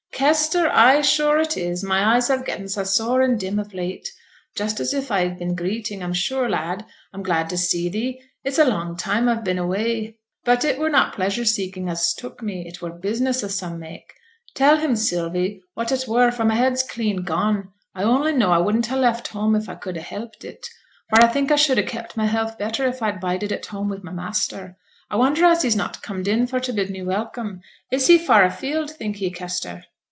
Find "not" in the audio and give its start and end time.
10.91-11.15, 25.75-26.03